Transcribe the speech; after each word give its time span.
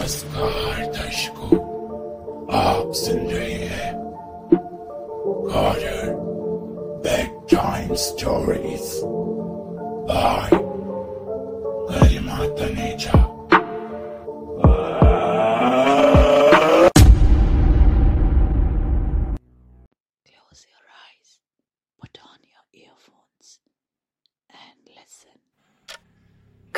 नमस्कार 0.00 0.84
दर्शकों 0.96 1.56
आप 2.58 2.92
सुन 2.96 3.18
रहे 3.30 3.54
हैं 3.70 3.92
कॉर्डर 5.52 6.12
bedtime 7.50 7.92
stories 8.04 8.88
by 10.10 10.50
Garima 11.90 12.38
Taneja 12.60 13.20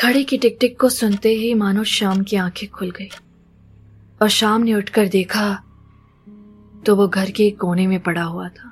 घड़ी 0.02 0.24
की 0.24 0.38
टिक 0.38 0.56
टिक 0.60 0.80
को 0.80 0.88
सुनते 0.88 1.28
ही 1.28 1.54
मानो 1.54 1.84
शाम 1.84 2.22
की 2.22 2.36
आँखें 2.36 2.68
खुल 2.70 2.90
गई। 2.90 3.08
और 4.22 4.28
शाम 4.28 4.62
ने 4.62 4.74
उठकर 4.74 5.08
देखा 5.08 5.62
तो 6.86 6.96
वो 6.96 7.08
घर 7.08 7.30
के 7.30 7.50
कोने 7.50 7.86
में 7.86 8.00
पड़ा 8.00 8.22
हुआ 8.22 8.48
था। 8.48 8.68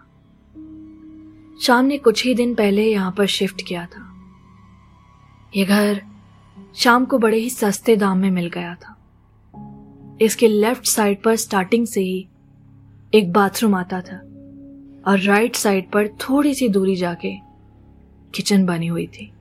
शाम 1.62 1.84
ने 1.84 1.98
कुछ 1.98 2.24
ही 2.24 2.34
दिन 2.34 2.54
पहले 2.54 2.90
यहाँ 2.90 3.14
पर 3.18 3.26
शिफ्ट 3.26 3.62
किया 3.68 3.86
था। 3.86 4.12
यह 5.56 5.66
घर 5.66 6.02
शाम 6.74 7.04
को 7.04 7.18
बड़े 7.18 7.38
ही 7.38 7.50
सस्ते 7.50 7.96
दाम 7.96 8.18
में 8.18 8.30
मिल 8.30 8.48
गया 8.48 8.74
था। 8.74 8.96
इसके 10.20 10.48
लेफ़्ट 10.48 10.86
साइड 10.86 11.22
पर 11.22 11.36
स्टार्टिंग 11.36 11.86
से 11.86 12.00
ही 12.00 12.28
एक 13.14 13.32
बाथरूम 13.32 13.74
आता 13.74 14.00
था 14.00 14.16
और 15.10 15.20
राइट 15.20 15.56
साइड 15.56 15.90
पर 15.90 16.08
थोड़ी 16.08 16.54
सी 16.54 16.68
दूरी 16.68 16.96
जाके 16.96 17.36
किचन 18.34 18.66
बनी 18.66 18.86
हुई 18.86 19.06
थी। 19.06 19.32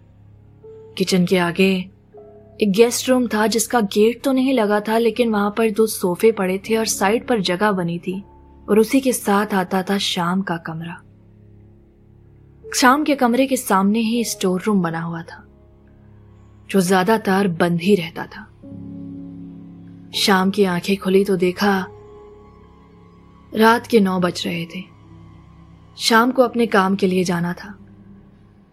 किचन 0.99 1.25
के 1.25 1.37
आगे। 1.39 1.71
एक 2.59 2.71
गेस्ट 2.71 3.09
रूम 3.09 3.27
था 3.27 3.45
जिसका 3.47 3.79
गेट 3.93 4.23
तो 4.23 4.31
नहीं 4.31 4.53
लगा 4.53 4.79
था, 4.79 4.97
लेकिन 4.97 5.29
वहाँ 5.31 5.53
पर 5.57 5.69
दो 5.71 5.85
सोफे 5.87 6.31
पड़े 6.31 6.57
थे 6.59 6.75
और 6.77 6.85
साइड 6.87 7.27
पर 7.27 7.41
जगह 7.41 7.71
बनी 7.71 7.97
थी 7.99 8.19
और 8.67 8.79
उसी 8.79 8.99
के 9.01 9.13
साथ 9.13 9.53
आता 9.53 9.83
था 9.83 9.97
शाम 9.97 10.41
का 10.41 10.57
कमरा। 10.57 11.01
शाम 12.63 13.03
के 13.03 13.15
कमरे 13.15 13.45
के 13.47 13.57
सामने 13.57 13.99
ही 13.99 14.23
स्टोर 14.23 14.61
रूम 14.61 14.81
बना 14.81 15.01
हुआ 15.01 15.21
था, 15.21 15.43
जो 16.69 16.81
ज़्यादातर 16.81 17.47
बंद 17.59 17.81
ही 17.81 17.95
रहता 17.95 18.25
था। 18.25 18.45
शाम 20.15 20.51
की 20.51 20.63
आँखें 20.65 20.95
खुली 20.97 21.23
तो 21.25 21.35
देखा, 21.37 21.79
रात 23.53 23.87
के 23.87 23.99
नौ 23.99 24.19
बज 24.19 24.43
रहे 24.45 24.65
थे। 24.65 24.83
शाम 25.97 26.31
को 26.31 26.43
अपने 26.43 26.65
काम 26.67 26.95
के 26.95 27.07
लिए 27.07 27.23
जाना 27.23 27.53
था। 27.53 27.75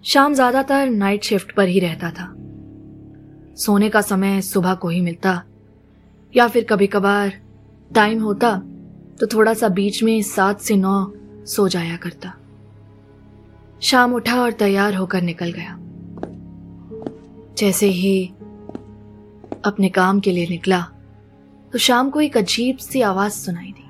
शाम 0.07 0.35
ज़्यादातर 0.35 0.89
नाइट 0.89 1.25
शिफ्ट 1.25 1.55
पर 1.55 1.69
ही 1.69 1.79
रहता 1.81 2.11
था। 2.11 2.27
सोने 3.57 3.89
का 3.89 4.01
समय 4.01 4.41
सुबह 4.41 4.75
को 4.75 4.89
ही 4.89 5.01
मिलता, 5.01 5.43
या 6.35 6.47
फिर 6.49 6.65
कभी 6.65 6.87
कभार 6.87 7.33
टाइम 7.91 8.23
होता 8.23 8.51
तो 9.21 9.27
थोड़ा 9.27 9.55
सा 9.55 9.69
बीच 9.69 10.03
में 10.03 10.21
सात 10.23 10.61
से 10.61 10.77
नौ 10.77 10.95
सो 11.47 11.67
जाया 11.69 11.97
करता। 11.97 12.33
शाम 13.83 14.15
उठा 14.15 14.41
और 14.43 14.53
तैयार 14.53 14.95
होकर 14.95 15.23
निकल 15.23 15.53
गया। 15.53 15.77
जैसे 17.59 17.87
ही 17.89 18.27
अपने 19.65 19.89
काम 19.89 20.21
के 20.21 20.33
लिए 20.33 20.47
निकला 20.49 20.81
तो 21.73 21.79
शाम 21.79 22.11
को 22.11 22.21
एक 22.21 22.37
अजीब 22.37 22.77
सी 22.79 23.03
आवाज़ 23.03 23.33
सुनाई 23.35 23.73
दी। 23.73 23.89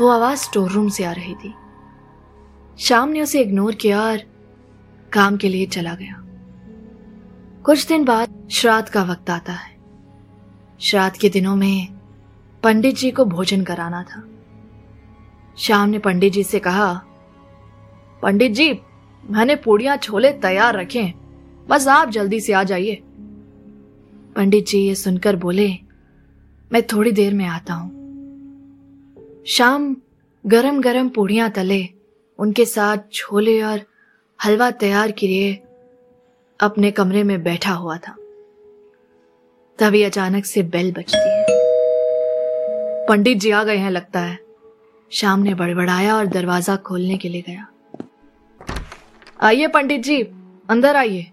वो 0.00 0.10
आवाज़ 0.10 0.38
स्टोर 0.40 0.70
रूम 0.70 0.88
से 0.88 1.04
आ 1.04 1.12
रही 1.12 1.34
थी। 1.34 1.54
शाम 2.78 3.08
ने 3.08 3.22
उसे 3.22 3.40
इग्नोर 3.40 3.74
किया 3.76 4.02
और 4.02 4.31
काम 5.12 5.36
के 5.36 5.48
लिए 5.48 5.66
चला 5.66 5.94
गया। 5.94 6.18
कुछ 7.64 7.86
दिन 7.86 8.04
बाद 8.04 8.48
श्राद्ध 8.50 8.88
का 8.88 9.02
वक्त 9.02 9.30
आता 9.30 9.52
है। 9.52 9.70
श्राद्ध 10.80 11.16
के 11.16 11.28
दिनों 11.28 11.54
में 11.56 11.88
पंडित 12.62 12.96
जी 12.96 13.10
को 13.10 13.24
भोजन 13.24 13.62
कराना 13.64 14.02
था। 14.02 14.22
शाम 15.58 15.88
ने 15.88 15.98
पंडित 15.98 16.32
जी 16.32 16.42
से 16.42 16.58
कहा, 16.58 16.92
पंडित 18.22 18.52
जी, 18.52 18.72
मैंने 19.24 19.56
पूड़ियाँ 19.56 19.96
छोले 19.96 20.32
तैयार 20.32 20.76
रखे 20.76 21.02
बस 21.68 21.86
आप 21.88 22.08
जल्दी 22.08 22.40
से 22.40 22.52
आ 22.52 22.62
जाइए। 22.62 23.02
पंडित 24.36 24.66
जी 24.66 24.78
ये 24.78 24.94
सुनकर 24.94 25.36
बोले, 25.36 25.68
मैं 26.70 26.82
थोड़ी 26.82 27.12
देर 27.12 27.34
में 27.34 27.44
आता 27.46 27.74
हूँ। 27.74 27.90
शाम 29.46 29.96
गरम 30.44 30.80
गरम 30.80 31.08
पूड़ियाँ 31.08 31.50
तले, 31.50 31.88
उनके 32.38 32.64
साथ 32.64 32.98
छोले 33.12 33.60
और 33.62 33.80
हलवा 34.44 34.70
तैयार 34.70 35.10
किए 35.10 35.62
अपने 36.60 36.90
कमरे 36.90 37.22
में 37.22 37.42
बैठा 37.42 37.72
हुआ 37.72 37.96
था। 37.96 38.16
तभी 39.78 40.02
अचानक 40.02 40.44
से 40.44 40.62
बेल 40.62 40.92
बजती 40.92 41.28
है। 41.28 41.46
पंडित 43.06 43.38
जी 43.38 43.50
आ 43.50 43.64
गए 43.64 43.76
हैं, 43.76 43.90
लगता 43.90 44.20
है। 44.20 44.38
शाम 45.10 45.40
ने 45.40 45.54
बड़बड़ाया 45.54 46.16
और 46.16 46.26
दरवाज़ा 46.26 46.76
खोलने 46.76 47.16
के 47.16 47.28
लिए 47.28 47.42
गया। 47.46 47.66
आइए 49.40 49.66
पंडित 49.66 50.00
जी, 50.00 50.22
अंदर 50.70 50.96
आइए। 50.96 51.30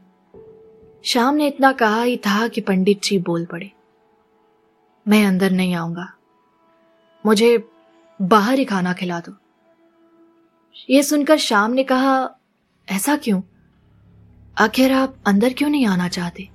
शाम 1.03 1.35
ने 1.35 1.47
इतना 1.47 1.71
कहा 1.71 2.03
ही 2.03 2.17
था 2.17 2.47
कि 2.47 2.61
पंडित 2.61 3.01
जी 3.03 3.19
बोल 3.19 3.45
पड़े। 3.45 3.71
मैं 5.07 5.25
अंदर 5.25 5.51
नहीं 5.51 5.75
आऊँगा। 5.75 6.13
मुझे 7.25 7.69
बाहर 8.21 8.59
ही 8.59 8.65
खाना 8.65 8.93
खिला 8.93 9.19
दो। 9.19 9.33
ये 10.89 11.03
सुनकर 11.03 11.37
शाम 11.37 11.71
ने 11.71 11.83
कहा 11.83 12.35
ऐसा 12.89 13.15
क्यों? 13.15 13.41
आखिर 14.57 14.91
आप 14.91 15.15
अंदर 15.27 15.53
क्यों 15.53 15.69
नहीं 15.69 15.85
आना 15.85 16.07
चाहते? 16.07 16.49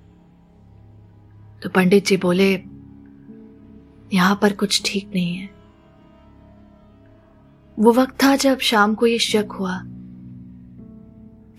तो 1.62 1.68
पंडित 1.68 2.06
जी 2.06 2.16
बोले, 2.16 2.52
यहाँ 4.12 4.38
पर 4.42 4.52
कुछ 4.52 4.82
ठीक 4.84 5.10
नहीं 5.14 5.36
है। 5.36 5.50
वो 7.78 7.92
वक्त 7.92 8.22
था 8.22 8.36
जब 8.36 8.58
शाम 8.58 8.94
को 8.94 9.06
ये 9.06 9.18
शक 9.18 9.48
हुआ 9.60 9.80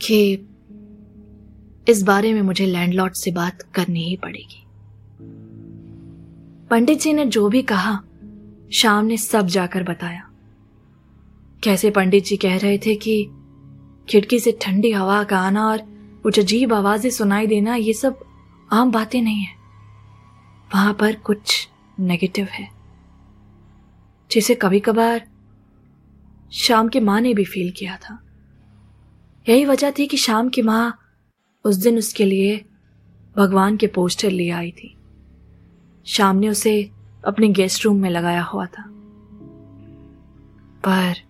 कि 0.01 0.47
इस 1.87 2.03
बारे 2.03 2.33
में 2.33 2.41
मुझे 2.41 2.65
लैंडलॉर्ड 2.65 3.13
से 3.13 3.31
बात 3.31 3.61
करनी 3.61 4.03
ही 4.03 4.17
पड़ेगी। 4.17 4.63
पंडित 6.67 7.01
जी 7.01 7.13
ने 7.13 7.25
जो 7.25 7.49
भी 7.49 7.61
कहा, 7.61 7.99
शाम 8.73 9.05
ने 9.05 9.17
सब 9.17 9.47
जाकर 9.47 9.83
बताया। 9.83 10.29
कैसे 11.63 11.91
पंडित 11.91 12.25
जी 12.25 12.37
कह 12.37 12.57
रहे 12.57 12.77
थे 12.77 12.95
कि 12.95 13.29
खिड़की 14.07 14.39
से 14.39 14.57
ठंडी 14.61 14.91
हवा 14.91 15.23
का 15.23 15.39
आना 15.39 15.67
और 15.67 15.81
कुछ 16.23 16.39
अजीब 16.39 16.73
आवाज़ें 16.73 17.09
सुनाई 17.09 17.47
देना, 17.47 17.75
ये 17.75 17.93
सब 17.93 18.19
आम 18.69 18.91
बातें 18.91 19.21
नहीं 19.21 19.41
है। 19.41 19.53
वहाँ 20.71 20.93
पर 20.93 21.15
कुछ 21.15 21.67
नेगेटिव 21.99 22.45
है, 22.45 22.67
जिसे 24.31 24.55
कभी 24.55 24.79
कभार 24.79 25.27
शाम 26.53 26.87
की 26.87 26.99
माँ 26.99 27.19
ने 27.21 27.33
भी 27.33 27.45
फील 27.45 27.71
किया 27.71 27.97
था। 27.97 28.19
यही 29.47 29.65
वजह 29.65 29.91
थी 29.91 30.07
कि 30.07 30.17
शाम 30.17 30.49
की 30.49 30.61
माँ 30.61 30.97
उस 31.65 31.75
दिन 31.75 31.97
उसके 31.97 32.25
लिए 32.25 32.63
भगवान 33.35 33.77
के 33.77 33.87
पोस्टर 33.87 34.31
ले 34.31 34.49
आई 34.49 34.71
थी। 34.71 34.95
शाम 36.05 36.35
ने 36.35 36.49
उसे 36.49 36.91
अपने 37.23 37.47
गेस्ट 37.49 37.85
रूम 37.85 38.01
में 38.01 38.09
लगाया 38.09 38.41
हुआ 38.43 38.65
था। 38.65 38.83
पर 40.87 41.23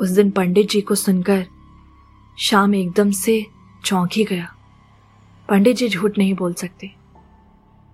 उस 0.00 0.10
दिन 0.10 0.30
पंडित 0.30 0.70
जी 0.70 0.80
को 0.80 0.94
सुनकर 0.94 1.46
शाम 2.38 2.74
एकदम 2.74 3.10
से 3.10 3.46
चौंक 3.84 4.10
ही 4.12 4.24
गया। 4.24 4.54
पंडित 5.48 5.76
जी 5.76 5.88
झूठ 5.88 6.18
नहीं 6.18 6.34
बोल 6.34 6.54
सकते। 6.54 6.90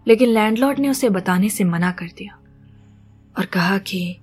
लेकिन 0.06 0.28
लैंडलॉर्ड 0.28 0.78
ने 0.78 0.88
उसे 0.88 1.08
बताने 1.08 1.48
से 1.48 1.64
मना 1.64 1.92
कर 1.92 2.06
दिया 2.06 2.38
और 3.38 3.46
कहा 3.46 3.78
कि 3.78 4.16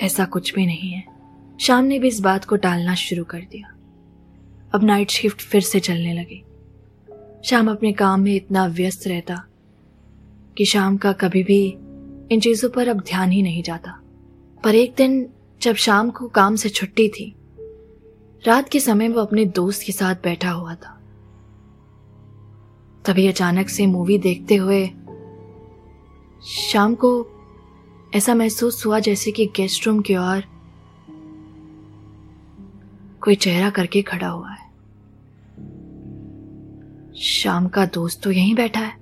ऐसा 0.00 0.24
कुछ 0.24 0.54
भी 0.54 0.66
नहीं 0.66 0.90
है। 0.90 1.04
शाम 1.60 1.84
ने 1.84 1.98
भी 1.98 2.08
इस 2.08 2.20
बात 2.20 2.44
को 2.44 2.56
टालना 2.56 2.94
शुरू 2.94 3.24
कर 3.24 3.40
दिया। 3.40 3.74
अब 4.74 4.84
नाइट 4.84 5.10
शिफ्ट 5.10 5.40
फिर 5.40 5.60
से 5.60 5.80
चलने 5.80 6.12
लगी। 6.12 6.44
शाम 7.44 7.70
अपने 7.70 7.92
काम 7.92 8.20
में 8.20 8.34
इतना 8.34 8.66
व्यस्त 8.66 9.06
रहता 9.06 9.44
कि 10.56 10.64
शाम 10.64 10.96
का 10.96 11.12
कभी 11.12 11.42
भी 11.42 11.76
इन 12.34 12.40
चीज़ों 12.40 12.70
पर 12.70 12.88
अब 12.88 13.00
ध्यान 13.00 13.30
ही 13.30 13.42
नहीं 13.42 13.62
जाता। 13.62 14.00
पर 14.64 14.74
एक 14.74 14.94
दिन 14.96 15.28
जब 15.62 15.74
शाम 15.74 16.10
को 16.10 16.28
काम 16.28 16.56
से 16.56 16.68
छुट्टी 16.68 17.08
थी 17.08 17.34
रात 18.44 18.68
के 18.68 18.80
समय 18.80 19.08
वो 19.08 19.20
अपने 19.20 19.44
दोस्त 19.44 19.82
के 19.86 19.92
साथ 19.92 20.14
बैठा 20.14 20.50
हुआ 20.50 20.74
था। 20.74 21.00
तभी 23.06 23.26
अचानक 23.26 23.68
से 23.68 23.86
मूवी 23.86 24.18
देखते 24.18 24.56
हुए 24.56 24.90
शाम 26.44 26.94
को 26.94 27.26
ऐसा 28.14 28.34
महसूस 28.34 28.86
हुआ 28.86 28.98
जैसे 28.98 29.30
कि 29.30 29.46
गेस्ट 29.46 29.86
रूम 29.86 30.00
की 30.00 30.16
ओर 30.16 30.44
कोई 33.20 33.34
चेहरा 33.34 33.70
करके 33.70 34.02
खड़ा 34.02 34.28
हुआ 34.28 34.50
है। 34.50 34.68
शाम 37.14 37.68
का 37.68 37.86
दोस्त 37.86 38.22
तो 38.22 38.30
यहीं 38.30 38.54
बैठा 38.54 38.80
है। 38.80 38.98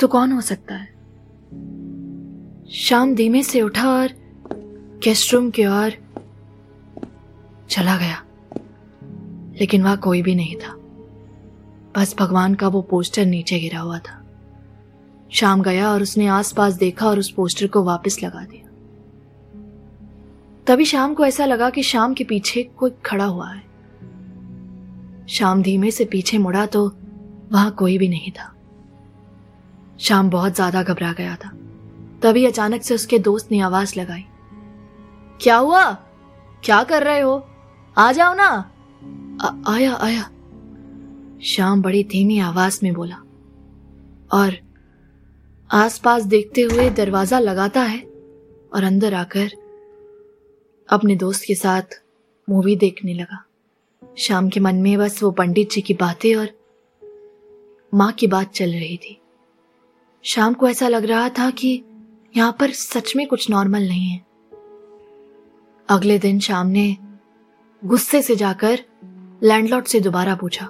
तो 0.00 0.08
कौन 0.08 0.32
हो 0.32 0.40
सकता 0.40 0.74
है? 0.74 0.86
शाम 2.70 3.14
धीमे 3.14 3.42
से 3.42 3.62
उठा 3.62 3.88
और 3.88 4.08
गेस्ट 5.04 5.34
रूम 5.34 5.50
की 5.50 5.66
ओर 5.66 6.11
चला 7.72 7.96
गया। 7.96 8.22
लेकिन 9.60 9.82
वहाँ 9.82 9.96
कोई 9.96 10.22
भी 10.22 10.34
नहीं 10.34 10.56
था। 10.56 10.74
बस 11.96 12.14
भगवान 12.18 12.54
का 12.54 12.68
वो 12.68 12.82
पोस्टर 12.82 13.26
नीचे 13.26 13.58
गिरा 13.60 13.80
हुआ 13.80 13.98
था। 13.98 14.18
शाम 15.32 15.62
गया 15.62 15.90
और 15.90 16.02
उसने 16.02 16.26
आसपास 16.26 16.74
देखा 16.74 17.06
और 17.06 17.18
उस 17.18 17.30
पोस्टर 17.30 17.66
को 17.66 17.82
वापस 17.82 18.18
लगा 18.22 18.44
दिया। 18.44 18.68
तभी 20.66 20.84
शाम 20.84 21.14
को 21.14 21.24
ऐसा 21.24 21.44
लगा 21.44 21.70
कि 21.70 21.82
शाम 21.82 22.14
के 22.14 22.24
पीछे 22.24 22.62
कोई 22.78 22.90
खड़ा 23.04 23.24
हुआ 23.24 23.48
है। 23.50 23.62
शाम 25.28 25.62
धीमे 25.62 25.90
से 25.90 26.04
पीछे 26.04 26.38
मुड़ा 26.38 26.66
तो 26.66 26.86
वहाँ 27.52 27.70
कोई 27.70 27.96
भी 27.98 28.08
नहीं 28.08 28.30
था। 28.32 28.52
शाम 30.00 30.30
बहुत 30.30 30.54
ज़्यादा 30.54 30.82
घबरा 30.82 31.12
गया 31.12 31.36
था। 31.36 31.50
तभी 32.22 32.44
अचानक 32.46 32.82
से 32.82 32.94
उसके 32.94 33.18
दोस्त 33.18 33.52
ने 33.52 33.60
आवाज़ 33.60 33.98
लगाई, 33.98 34.24
क्या 35.40 35.56
हुआ? 35.56 35.92
क्या 36.64 36.82
कर 36.82 37.02
रहे 37.02 37.20
हो? 37.20 37.38
आ 37.98 38.12
जाओ 38.12 38.34
ना। 38.34 38.46
आ, 39.42 39.72
आया 39.72 39.94
आया। 39.94 40.22
शाम 41.42 41.82
बड़ी 41.82 42.04
धीमी 42.04 42.38
आवाज़ 42.38 42.80
में 42.82 42.92
बोला 42.92 43.16
और 44.32 44.56
आसपास 45.70 46.22
देखते 46.22 46.60
हुए 46.60 46.90
दरवाज़ा 46.90 47.38
लगाता 47.38 47.82
है 47.82 48.00
और 48.74 48.84
अंदर 48.84 49.14
आकर 49.14 49.50
अपने 50.88 51.16
दोस्त 51.16 51.44
के 51.46 51.54
साथ 51.54 51.82
मूवी 52.50 52.76
देखने 52.76 53.14
लगा। 53.14 53.44
शाम 54.18 54.48
के 54.48 54.60
मन 54.60 54.74
में 54.74 54.98
बस 54.98 55.22
वो 55.22 55.30
पंडित 55.30 55.70
जी 55.70 55.80
की 55.80 55.94
बातें 55.94 56.34
और 56.34 56.48
माँ 57.94 58.12
की 58.12 58.26
बात 58.26 58.52
चल 58.52 58.70
रही 58.70 58.96
थी। 58.96 59.20
शाम 60.22 60.54
को 60.54 60.68
ऐसा 60.68 60.88
लग 60.88 61.04
रहा 61.04 61.28
था 61.28 61.50
कि 61.50 61.84
यहाँ 62.36 62.56
पर 62.60 62.70
सच 62.70 63.16
में 63.16 63.26
कुछ 63.26 63.50
नॉर्मल 63.50 63.82
नहीं 63.82 64.10
है। 64.10 64.26
अगले 65.88 66.18
दिन 66.18 66.38
शाम 66.40 66.66
ने 66.66 66.96
गुस्से 67.82 68.20
से 68.22 68.34
जाकर 68.36 68.80
लैंडलॉर्ड 69.42 69.84
से 69.84 70.00
दोबारा 70.00 70.34
पूछा, 70.34 70.66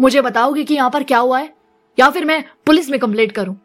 मुझे 0.00 0.20
बताओगे 0.20 0.62
कि 0.64 0.74
यहाँ 0.74 0.90
पर 0.90 1.02
क्या 1.02 1.18
हुआ 1.18 1.38
है? 1.38 1.52
या 1.98 2.08
फिर 2.10 2.24
मैं 2.24 2.44
पुलिस 2.66 2.88
में 2.90 2.98
कंप्लेंट 3.00 3.32
करूँ? 3.32 3.56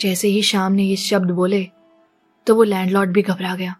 जैसे 0.00 0.28
ही 0.28 0.42
शाम 0.42 0.72
ने 0.72 0.82
ये 0.82 0.96
शब्द 0.96 1.30
बोले 1.30 1.66
तो 2.46 2.54
वो 2.54 2.62
लैंडलॉर्ड 2.62 3.10
भी 3.10 3.22
घबरा 3.22 3.54
गया। 3.54 3.74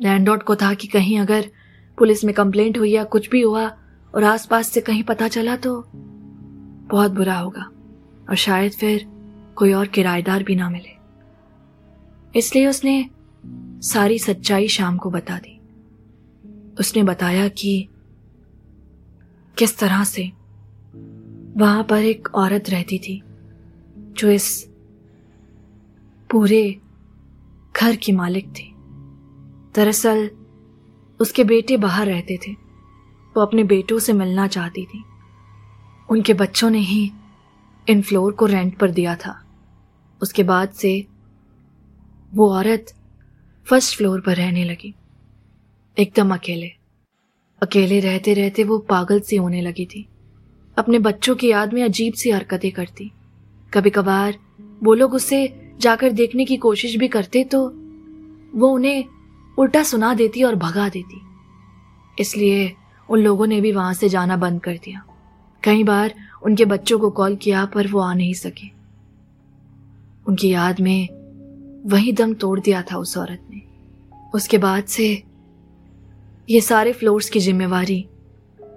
लैंडलॉर्ड 0.00 0.42
को 0.42 0.56
था 0.56 0.72
कि 0.74 0.88
कहीं 0.88 1.18
अगर 1.20 1.50
पुलिस 1.98 2.24
में 2.24 2.34
कंप्लेंट 2.34 2.78
हुई 2.78 2.90
या 2.90 3.04
कुछ 3.04 3.28
भी 3.30 3.40
हुआ 3.40 3.66
और 4.14 4.24
आसपास 4.24 4.68
से 4.68 4.80
कहीं 4.80 5.02
पता 5.02 5.28
चला 5.28 5.56
तो 5.56 5.80
बहुत 6.90 7.12
बुरा 7.12 7.38
होगा 7.38 7.62
और 8.30 8.36
शायद 8.36 8.72
फिर 8.72 9.06
कोई 9.56 9.72
और 9.72 9.86
किराएदार 9.86 10.42
भी 10.42 10.56
ना 10.56 10.70
मिले। 10.70 10.92
इसलिए 12.38 12.66
उसने 12.66 13.04
सारी 13.84 14.18
सच्चाई 14.18 14.68
शाम 14.68 14.96
को 14.96 15.10
बता 15.10 15.38
दी। 15.38 15.60
उसने 16.80 17.02
बताया 17.02 17.48
कि 17.48 17.88
किस 19.58 19.78
तरह 19.78 20.04
से 20.04 20.32
वहाँ 21.56 21.84
पर 21.84 22.02
एक 22.02 22.28
औरत 22.34 22.70
रहती 22.70 22.98
थी, 22.98 23.22
जो 23.98 24.30
इस 24.30 24.70
पूरे 26.30 26.80
घर 27.76 27.96
की 27.96 28.12
मालिक 28.12 28.48
थी। 28.48 28.74
दरअसल, 29.74 30.30
उसके 31.20 31.44
बेटे 31.44 31.76
बाहर 31.76 32.06
रहते 32.06 32.36
थे। 32.36 32.52
वो 33.36 33.40
अपने 33.40 33.64
बेटों 33.64 33.98
से 33.98 34.12
मिलना 34.12 34.46
चाहती 34.46 34.84
थी। 34.84 35.04
उनके 36.10 36.34
बच्चों 36.34 36.70
ने 36.70 36.78
ही 36.78 37.12
इन 37.88 38.02
फ्लोर 38.02 38.32
को 38.32 38.46
रेंट 38.46 38.78
पर 38.78 38.90
दिया 38.90 39.16
था। 39.16 39.44
उसके 40.22 40.42
बाद 40.42 40.68
से 40.68 41.06
वो 42.34 42.52
औरत 42.52 42.94
फ़र्स्ट 43.66 43.96
फ्लोर 43.96 44.20
पर 44.20 44.36
रहने 44.36 44.64
लगी। 44.64 44.94
एकदम 45.98 46.34
अकेले। 46.34 46.70
अकेले 47.62 48.00
रहते 48.00 48.34
रहते 48.34 48.64
वो 48.64 48.78
पागल 48.78 49.20
सी 49.20 49.36
होने 49.36 49.60
लगी 49.60 49.86
थी। 49.86 50.08
अपने 50.78 50.98
बच्चों 50.98 51.36
की 51.36 51.50
याद 51.50 51.72
में 51.72 51.82
अजीब 51.84 52.14
सी 52.14 52.30
हरकतें 52.30 52.72
करती। 52.72 53.10
कभी 53.74 53.90
कभार 53.90 54.38
वो 54.82 54.94
लोग 54.94 55.14
उसे 55.14 55.70
जाकर 55.80 56.12
देखने 56.12 56.44
की 56.44 56.56
कोशिश 56.56 56.96
भी 56.96 57.08
करते 57.08 57.44
तो 57.44 57.68
वो 58.54 58.68
उन्हें 58.68 59.04
उल्टा 59.58 59.82
सुना 59.82 60.14
देती 60.14 60.42
और 60.42 60.54
भगा 60.54 60.88
देती। 60.88 61.20
इसलिए 62.20 62.72
उन 63.08 63.20
लोगों 63.20 63.46
ने 63.46 63.60
भी 63.60 63.72
वहाँ 63.72 63.94
से 63.94 64.08
जाना 64.08 64.36
बंद 64.36 64.62
कर 64.62 64.76
दिया। 64.76 65.04
कई 65.62 65.84
बार 65.84 66.14
उनके 66.42 66.64
बच्चों 66.64 66.98
को 66.98 67.10
कॉल 67.10 67.36
किया 67.36 67.64
पर 67.64 67.88
वो 67.88 68.00
आ 68.00 68.14
नहीं 68.14 68.34
सके। 68.34 68.68
उनकी 70.28 70.52
याद 70.52 70.80
में 70.80 71.23
वही 71.86 72.12
दम 72.12 72.34
तोड़ 72.34 72.60
दिया 72.60 72.82
था 72.82 72.96
उस 72.96 73.18
औरत 73.18 73.42
ने। 73.50 73.62
उसके 74.34 74.58
बाद 74.58 74.84
से 74.84 75.22
ये 76.50 76.60
सारे 76.60 76.92
फ्लोर्स 76.92 77.30
की 77.30 77.40
जिम्मेवारी 77.40 78.08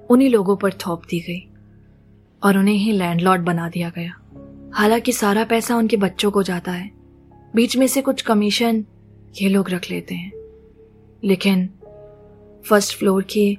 उन्हीं 0.10 0.30
लोगों 0.30 0.56
पर 0.56 0.74
थोप 0.74 1.02
दी 1.04 1.20
गई 1.20 1.48
और 2.44 2.58
उन्हें 2.58 2.76
ही 2.76 2.92
लैंडलॉर्ड 2.92 3.42
बना 3.42 3.70
दिया 3.70 3.90
गया। 3.90 4.20
हालाँकि 4.74 5.12
सारा 5.12 5.44
पैसा 5.44 5.76
उनके 5.76 5.98
बच्चों 5.98 6.32
को 6.32 6.44
जाता 6.44 6.72
है। 6.72 6.92
बीच 7.56 7.78
में 7.78 7.88
से 7.88 8.02
कुछ 8.02 8.22
कमीशन 8.22 8.86
ये 9.42 9.50
लोग 9.50 9.70
रख 9.70 9.92
लेते 9.92 10.16
हैं। 10.16 10.32
लेकिन 11.24 11.70
फ़र्स्ट 12.70 12.98
फ्लोर 12.98 13.24
की 13.24 13.58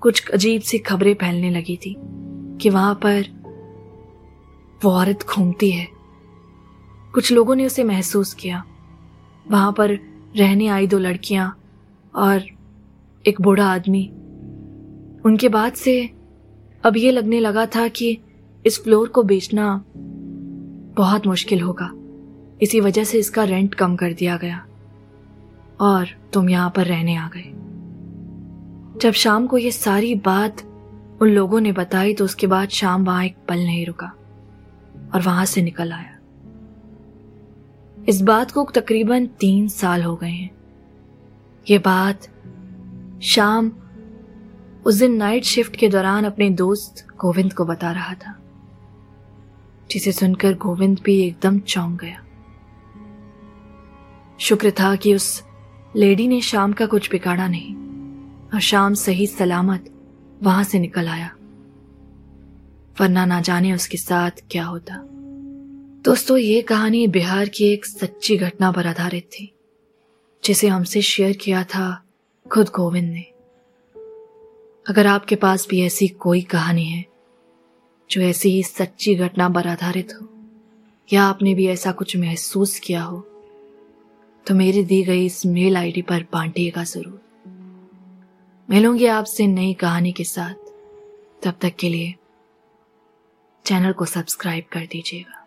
कुछ 0.00 0.30
अजीब 0.30 0.62
सी 0.62 0.78
खबरें 0.78 1.14
फैलने 1.14 1.50
लगी 1.50 1.76
थी 1.76 1.96
कि 2.60 2.70
वहाँ 2.70 2.94
पर 2.94 3.24
वो 4.84 4.90
औरत 4.90 5.18
घूमती 5.22 5.70
है। 5.70 5.99
कुछ 7.14 7.32
लोगों 7.32 7.54
ने 7.54 7.66
उसे 7.66 7.84
महसूस 7.84 8.34
किया। 8.34 8.62
वहाँ 9.46 9.72
पर 9.72 9.92
रहने 10.36 10.66
आई 10.66 10.86
दो 10.86 10.98
लड़कियाँ 10.98 11.46
और 12.14 12.44
एक 13.24 13.40
बूढ़ा 13.40 13.66
आदमी। 13.66 14.06
उनके 15.24 15.48
बाद 15.48 15.72
से 15.72 15.94
अब 16.84 16.96
ये 16.96 17.10
लगने 17.10 17.40
लगा 17.40 17.64
था 17.66 17.86
कि 17.88 18.18
इस 18.64 18.82
फ्लोर 18.84 19.08
को 19.08 19.22
बेचना 19.22 19.84
बहुत 20.96 21.26
मुश्किल 21.26 21.60
होगा। 21.60 21.90
इसी 22.62 22.80
वजह 22.80 23.04
से 23.04 23.18
इसका 23.18 23.44
रेंट 23.44 23.74
कम 23.74 23.96
कर 23.96 24.12
दिया 24.12 24.36
गया 24.36 24.64
और 25.80 26.08
तुम 26.32 26.48
यहाँ 26.50 26.72
पर 26.76 26.86
रहने 26.86 27.16
आ 27.16 27.28
गए। 27.28 27.52
जब 29.00 29.12
शाम 29.12 29.46
को 29.46 29.58
ये 29.58 29.70
सारी 29.70 30.14
बात 30.14 30.62
उन 31.22 31.28
लोगों 31.28 31.60
ने 31.60 31.72
बताई 31.72 32.14
तो 32.14 32.24
उसके 32.24 32.46
बाद 32.46 32.68
शाम 32.68 33.04
वहाँ 33.04 33.24
एक 33.24 33.36
पल 33.48 33.58
नहीं 33.58 33.86
रुका 33.86 34.12
और 35.14 35.20
वहाँ 35.20 35.44
से 35.44 35.62
निकल 35.62 35.92
आया। 35.92 36.09
इस 38.08 38.20
बात 38.22 38.50
को 38.50 38.64
तकरीबन 38.74 39.26
तीन 39.40 39.68
साल 39.68 40.02
हो 40.02 40.14
गए 40.16 40.28
हैं। 40.28 40.50
ये 41.66 41.78
बात 41.78 42.28
शाम 43.22 43.70
उस 44.86 44.94
दिन 44.94 45.16
नाइट 45.16 45.44
शिफ्ट 45.44 45.76
के 45.76 45.88
दौरान 45.88 46.24
अपने 46.24 46.48
दोस्त 46.50 47.06
गोविंद 47.16 47.52
को 47.52 47.64
बता 47.64 47.90
रहा 47.92 48.14
था, 48.14 48.34
जिसे 49.90 50.12
सुनकर 50.12 50.54
गोविंद 50.54 51.00
भी 51.04 51.20
एकदम 51.22 51.58
चौंक 51.58 52.00
गया। 52.00 52.22
शुक्र 54.40 54.70
था 54.70 54.94
कि 54.96 55.14
उस 55.14 55.42
लेडी 55.96 56.28
ने 56.28 56.40
शाम 56.40 56.72
का 56.72 56.86
कुछ 56.86 57.10
बिगाड़ा 57.10 57.48
नहीं 57.48 57.74
और 58.54 58.60
शाम 58.60 58.94
सही 58.94 59.26
सलामत 59.26 59.90
वहाँ 60.42 60.64
से 60.64 60.78
निकल 60.78 61.08
आया, 61.08 61.30
वरना 63.00 63.24
ना 63.26 63.40
जाने 63.40 63.72
उसके 63.72 63.96
साथ 63.96 64.42
क्या 64.50 64.64
होता। 64.64 65.02
दोस्तों, 66.10 66.36
ये 66.36 66.62
कहानी 66.62 67.06
बिहार 67.06 67.48
की 67.48 67.64
एक 67.64 67.84
सच्ची 67.86 68.36
घटना 68.36 68.70
पर 68.72 68.86
आधारित 68.86 69.24
थी, 69.24 69.44
जिसे 70.44 70.68
हमसे 70.68 71.02
शेयर 71.02 71.36
किया 71.36 71.62
था 71.64 71.84
खुद 72.50 72.68
गोविंद 72.68 73.10
ने। 73.10 73.22
अगर 74.86 75.06
आपके 75.06 75.36
पास 75.36 75.66
भी 75.70 75.80
ऐसी 75.82 76.08
कोई 76.18 76.40
कहानी 76.42 76.84
है, 76.84 77.04
जो 78.10 78.20
ऐसी 78.20 78.50
ही 78.50 78.62
सच्ची 78.62 79.14
घटना 79.14 79.48
पर 79.48 79.66
आधारित 79.66 80.14
हो, 80.14 80.26
या 81.08 81.24
आपने 81.24 81.54
भी 81.54 81.66
ऐसा 81.68 81.92
कुछ 81.92 82.16
महसूस 82.16 82.78
किया 82.78 83.02
हो 83.02 83.20
तो 84.46 84.54
मेरी 84.54 84.84
दी 84.84 85.02
गई 85.02 85.26
इस 85.26 85.44
मेल 85.46 85.76
आईडी 85.76 86.02
पर 86.02 86.26
बांटिएगा 86.32 86.84
ज़रूर। 86.84 87.20
मिलूँगी 88.68 89.06
आपसे 89.08 89.46
नई 89.46 89.74
कहानी 89.74 90.12
के 90.12 90.24
साथ। 90.26 90.54
तब 91.44 91.58
तक 91.60 91.76
के 91.76 91.88
लिए 91.88 92.14
चैनल 93.64 93.92
को 93.92 94.04
सब्सक्राइब 94.06 94.64
कर 94.72 94.86
दीजिएगा। 94.86 95.39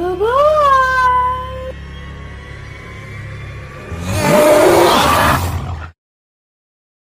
Oh. 0.00 0.47